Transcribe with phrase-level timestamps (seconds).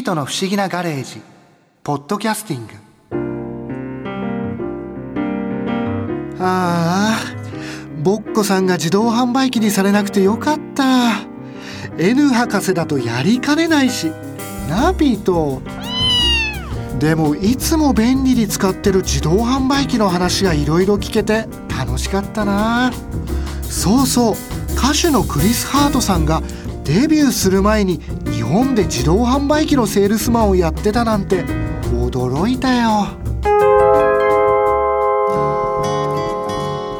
[0.00, 1.20] ートの不思議なガレージ。
[1.82, 2.72] ポッドキャスティング。
[6.42, 7.34] ああ
[8.02, 11.20] ボッコさんが自動販売機にされなくてよかった。
[11.98, 14.10] N 博士だとやりかねないし。
[14.68, 15.62] ナビと。
[16.98, 22.92] でもいつも便利に使ってる自動販売機の話がいろいろ聞けて楽しかったな。
[23.62, 24.34] そうそう
[24.76, 26.42] 歌手のクリス・ハートさんが
[26.84, 28.00] デビューする前に
[28.50, 31.44] 本で自動販売機のセールスマンをやってたなんて
[31.92, 33.08] 驚いたよ。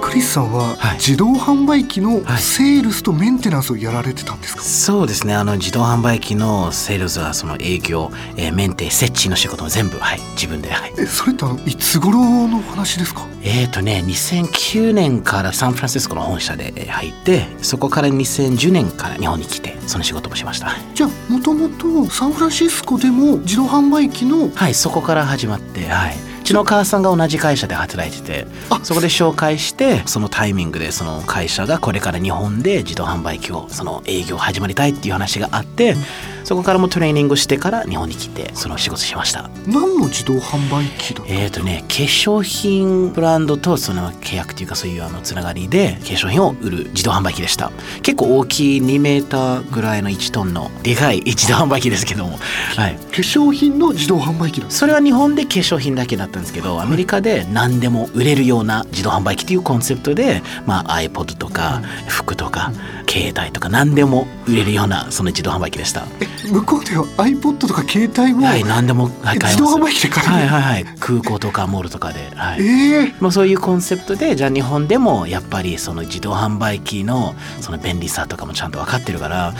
[0.00, 0.96] クリスさんははい。
[0.96, 5.34] 自動販売機のはいセールスとメンテナンスをやられてたんですか、そうですね。
[5.34, 10.20] あの自動販売機のセールスはその営業、えーメンテ設置の仕事も全部はい。
[10.32, 10.94] 自分ではい。
[10.98, 13.24] えそれってあのいつ頃の話ですか？
[13.42, 20.72] えーとね2009年からサンフランシスコの本社でえー入ってそこから2010年から日本に来てその仕事もしました。
[20.94, 26.16] じゃあもともとサンフランシスコでも自動販売機のはいそこから始まってはい。
[26.40, 35.94] うちの母さんが同じ会社で働いててあそこで紹介してそのタイミングでその会社がこれから日本で自動販売機をその営業始まりたいっていう話があって
[36.44, 39.50] そこからもトレーニングしてから日本に来てその仕事しました。
[39.66, 47.70] 何の自動販売機だったえーとね化粧品ブランドとその契約というかそういうあのつながりで化粧品を売る自動販売機でした。
[48.02, 52.38] 結構大きい2メーターぐらいの1トンのでかい自動販売機ですけども。
[52.76, 52.94] はい。
[52.94, 62.72] 化粧品の自動販売機それは日本で化粧品だけだったんですけどアメリカで何でも売れるような自動販売機っていうコンセプトで、まあ、iPod とか服とか
[63.08, 66.04] 携帯とか何でも売れるようなその自動販売機でした。
[66.20, 70.32] え向こうでは iPod とか携帯も、はい、何でも、はい、自動販売機で買える。
[70.34, 70.84] はいはいはい。
[70.98, 73.14] 空港とかモールとかで、はい、ええ。
[73.20, 79.54] まあ、そういうコンセプトでじゃあ日本でもやっぱりその自動販売機のその便利さとかもちゃんと分かってるから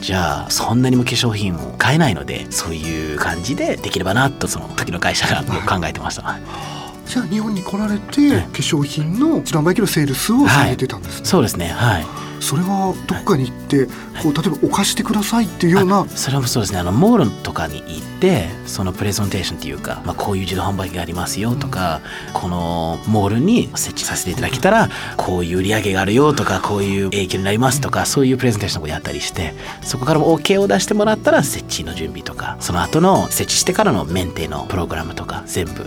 [0.00, 6.38] じゃあそんなにも化粧品を買えないのでそういう感じでできればなとその時の会社が考えてました。
[7.06, 11.68] じゃあ日本に来られて、化粧品の自動販売機のセールスをされてたんですね、そうですね。
[11.68, 12.06] はい。
[12.40, 13.86] それはどっかに行って、
[14.22, 16.06] こう例えばお貸してくださいっていうような。
[16.08, 16.78] それもそうですね。
[16.78, 22.00] あのモールとかに行ってそのプレゼンテーションっていうか、まあ、こういう自動販売機がありますよとか
[22.32, 35.86] このモールに設置させていただけたらこういう売り上げがあるよとかこういう影響になりますとかそういうプレゼンテーションをやったりしてそこからも OK を出してもらったら設置の準備とかその後の設置してからのメンテのプログラムとか全部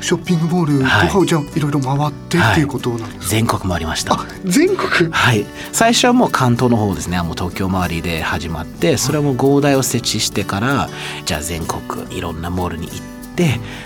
[0.00, 4.14] ショッピングモールとかをじゃあいろいろ回ってっていうことなんですか、全国回りました。
[4.14, 5.10] あ全国？
[5.10, 7.20] はい、最初はもう関東の方ですね。
[7.22, 10.88] もう東京周りで始まってそれはもう合台を設置してから
[11.24, 13.17] じゃあ全国いろんなモールに行って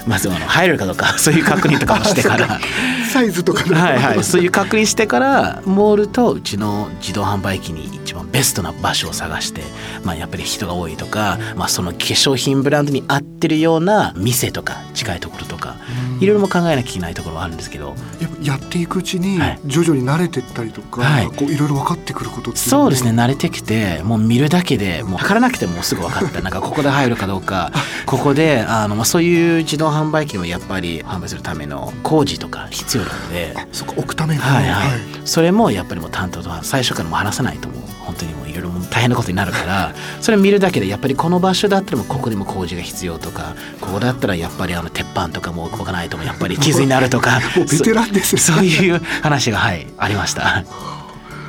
[0.07, 2.61] まずあの入れるかどうか そういう確認とかもしてから。
[3.13, 4.25] サイズとかねはいはい。
[4.25, 9.63] そういう確認してからモールとうちの自動販売機に一番ベストな場所を探して、
[10.03, 15.77] まあ、やっぱり人が多いとか、まあ、その化粧品ブランドに合ってるような店とか近いところとか
[16.21, 17.95] いろいろも考えなきゃいけないところはあるんですけど。
[18.21, 19.61] やっぱやっていくうちにはい。
[19.67, 21.27] 徐々に慣れてったりとか、はい。
[21.27, 26.41] こういろいろ分かってくることってそうですね慣れてきてもう見るだけでもう測らなくてもすぐ分かった。
[26.41, 27.73] なんかここで入るかどうか。
[28.07, 33.57] ここであの、まあ、そういう自動販売機もやっぱり販売するための工事とか必要なので。
[33.73, 50.65] そこ置くためにはいはい、それもやっぱりもう担当とは最初からもう話さないともう本当にもういろいろ大変なことになるから それ見るだけでやっぱりこの場所だったらもうここでも工事が必要とかここだったらやっぱりあの鉄板とかも置かないともやっぱり傷になるとか もうベテランですねそ そういう話がはいありました。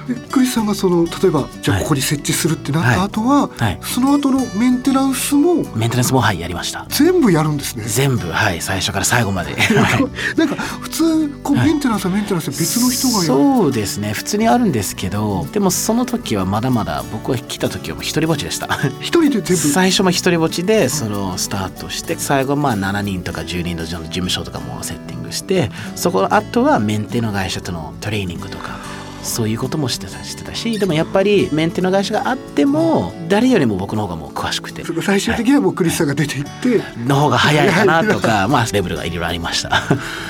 [0.08, 6.86] でクリスさんがその例えばじゃあはいここに設置するってなった後は、はいその後のメンテナンスもメンテナンスもはいやりました。
[6.90, 7.84] 全部やるんですね。
[7.86, 9.56] 全部はい最初から最後まで。
[10.36, 13.26] なんか普通こうはいメンテナンスはメンテナンスで別の人がやる。
[13.28, 18.68] そうですね普通にあるんですけどでもその時はまだまだ僕が来た時はもう一人ぼっちでした。
[19.00, 19.56] 一人で全部？
[19.56, 28.78] 最初も一人ぼっちでそのスタートして最後まあ7人とか10人の事務所とかもセッティングしてそこの後はメンテの会社とのトレーニングとか
[29.24, 34.84] そういうこともしてたしてたしでもやっぱりメンテの会社があっても誰よりも僕の方がもう詳しくて。
[35.02, 39.82] 最終的にはもうクリスさんが出て行って、の方が早いかなとかまあレベルがいろいろありました。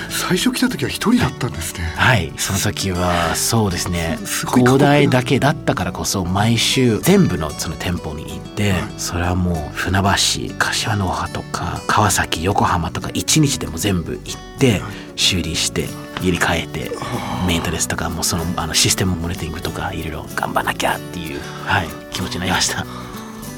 [0.09, 1.83] 最初来た時は一人だったんですね。
[1.95, 4.18] はい、その時はそうですね。
[4.25, 14.81] すごい過酷な広大だけだったからこそ毎週全部のその店舗に行って、それはもう船橋柏の葉とか川崎横浜とか一日でも全部行って
[15.15, 15.88] 修理して
[16.21, 16.92] 家に帰って
[17.48, 22.86] メンテレスとかもそのあのシステムモニタリングとかいろいろ頑張らなきゃっていう、はい、気持ちになりました。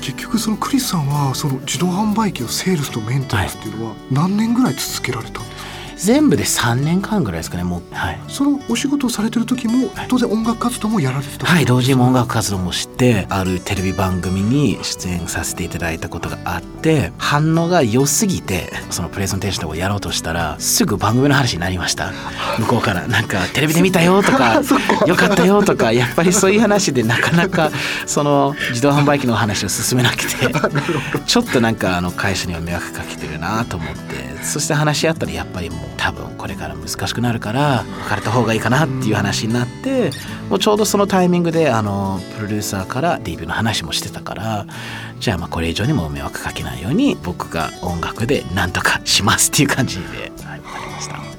[0.02, 5.55] 結局そのクリスさんはその自動販売機のセールスとメンテナンスっていうのは何年ぐらい続けられたんですか？
[5.98, 7.82] 全部で3年間ぐらいですかねもう。
[7.94, 8.20] はい。
[8.28, 11.46] そのお仕事をされてる時も当然音楽活動もやられてた？
[11.46, 22.12] はい、同時に音楽活動もしってあるテレビ番組に出演させていただいたことがあって反応が良すぎてそのプレゼンテーションをやろうとしたらすぐ番組の話になりました。
[22.60, 23.08] 向こうから。
[23.08, 24.62] なんかテレビで見たよとか
[25.08, 27.72] よかったよとかやっぱりそういう話でなかなか
[28.06, 30.26] その自動販売機の話を進めなくて
[31.26, 40.12] ちょっとなんかあの会社には迷惑かけてるなと思ってそして話し合ったらやっぱりもう多分これから難しくなるから別れた方がいいかなっていう話になって
[40.50, 44.66] もうちょうどそのタイミングであのプロデューサーからデビューの話もしてたから
[45.20, 50.32] じゃあまあこれ以上にも迷惑かけないように僕が音楽で何とかしますっていう感じで、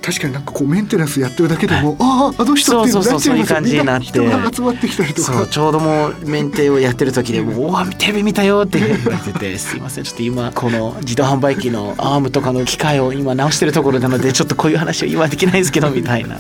[0.07, 4.07] 確かになんかこうメンテナンスやってるだけでも、あああの人っていうそういう感じになって。
[4.07, 5.47] 人が集まってきたりとか。
[5.49, 10.05] ちょうどもうメンテをやってる時でもう「おおテレビ見たよ」って言ってて「すいません。
[10.05, 16.37] ちょっと今この自動販売機のアームとかの機械を今直してるところなのでちょっとこういう話は今できないですけど」みたいな。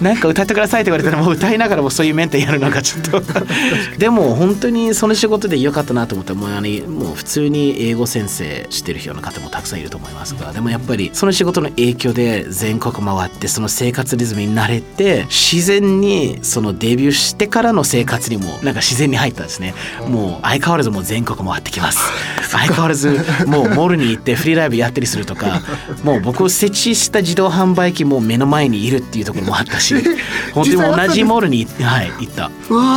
[0.00, 3.22] なんか歌ってくださいって言われたらもう歌いながらもそういうメンテやるのがちょっと。
[3.98, 19.74] でも本当にその仕事で良かったなと思ったらもうあのもう普通に英語先生してるような方もたくさんいると思いますがでもやっぱりその仕事の影響で全国回ってその生活リズムに慣れて自然にそのデビューしてからの生活にもなんか自然に入ったんですね。
[20.08, 21.98] もう相変わらずもう全国回ってきます。
[22.50, 23.08] 相変わらず
[23.46, 25.62] もうモールに行ってフリーライブやったりするとか
[26.04, 29.94] もう僕を設置した自動販売機も目の前にいるっていうところもあったし
[30.54, 32.50] 本当に同じモールに、はい、行った。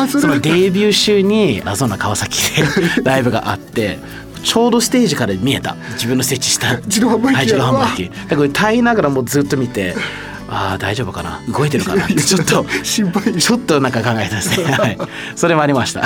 [0.08, 2.64] そのデビュー週に謎な川崎で
[3.04, 4.00] ライブがあって
[4.44, 5.76] ちょうどステージから見えた。
[5.94, 7.36] 自分の設置した自動販売
[7.96, 9.96] 機、だから歌いながらもずっと見て
[10.52, 11.42] ああ大丈夫かな？
[11.48, 12.08] 動いてるかな？
[12.10, 13.36] ちょっと心配。
[13.36, 14.98] ちょっとなんか考えたですねはい。
[15.36, 16.04] それもありました。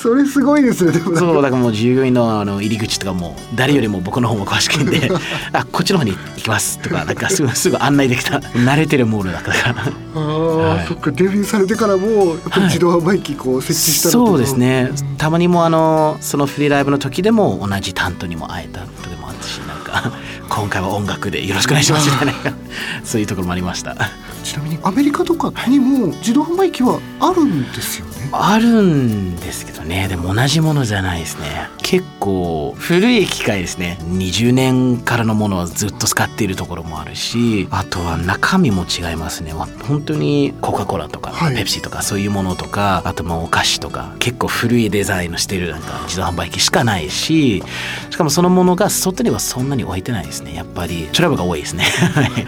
[0.00, 5.10] それすごいですねそうだからもう従業員のあの入り口とかも誰よりも僕の方も詳しくんで
[5.52, 8.38] あこっちの方に行きますとかなんかすぐすぐ案内できた。
[8.38, 9.74] 慣れてるモールだったから。
[10.16, 10.38] ああ、
[10.76, 14.90] はい、そっかデビューされてからも自動販売機こう設置した、はい、そうですね。
[15.18, 20.12] たまにもあのそのフリーライブの時でも同じ担当にも会えた時もあったしなんか
[20.54, 22.34] 今回は音楽でよろしくお願いしますみたいな
[23.04, 23.96] そういうところもありました
[24.44, 28.12] ちなみにアメリカとかにも自動販売機はあるんですよね？
[28.32, 30.06] あるんですけどね。
[30.08, 31.68] でも同じものじゃないですね。
[31.78, 33.98] 結構古い機械ですね。
[34.02, 39.52] 20年からのものはずっと使っているところもあるしあとは中身も違いますね。
[39.52, 44.14] 本当にコカ・コーラとか、はい、ペプシとかそういうものとかあとまあお菓子とか。
[44.18, 47.62] 結構古いデザインのしてるなんか自動販売機しかないし
[48.10, 50.54] しかもそのものが外にはそんなに置いてないですね。
[50.54, 51.84] やっぱりトラブルが多いですね。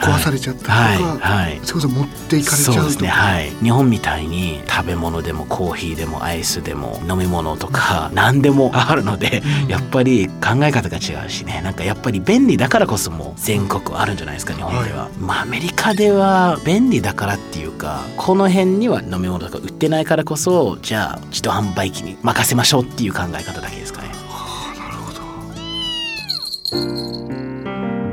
[0.00, 0.98] 壊されちゃったとか、はい。
[1.20, 3.50] はい、持っていかれちゃうそうですねはい。
[3.62, 11.60] 日本みたいに食べ物でもコーヒーでもアイスでも飲み物とか何でもあるので、やっぱり考え方が違うしね。
[11.62, 24.08] なんかやっぱり便利だからこそも全国あるんじゃないですか日本では、はい、まあアメリカでは便利だからっていうかこの辺には飲み物とか売ってないからこそじゃあ自動販売機に任せましょうっていう考え方だけですかね。
[24.28, 25.12] はあ、なるほ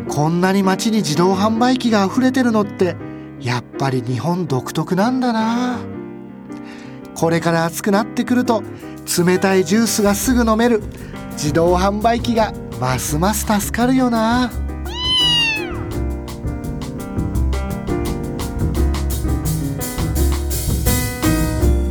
[0.07, 0.13] ど。
[0.13, 2.95] こんなに街に自動販売機が溢れてるのって
[3.43, 5.77] やっぱり日本独特なんだな。
[7.13, 8.63] これから暑くなってくると
[9.25, 10.81] 冷たいジュースがすぐ飲める。
[11.33, 14.49] 自動販売機がますます助かるよな。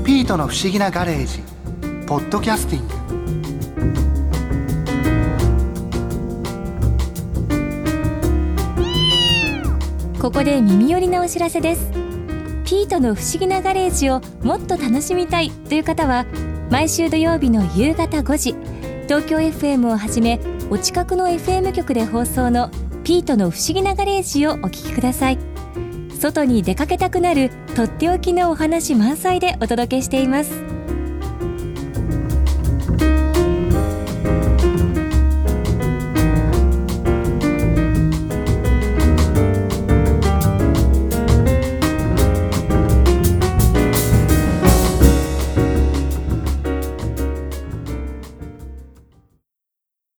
[0.05, 1.43] ピートの不思議なガレージ。
[2.07, 3.02] ポッドキャスティング。
[10.23, 11.91] ここで耳寄りなお知らせです。
[12.65, 16.27] ピートの不思議なガレージをもっと楽しみたいという方は
[16.71, 18.55] 毎週土曜日の夕方5時
[19.09, 20.39] 東京 FM をはじめ
[20.71, 22.71] お近くの FM 局で放送の
[23.03, 25.39] ピートの不思議なガレージをお聞きください。
[26.21, 30.72] 外に出かけたくなるとっておきのお話満載でお届けしています。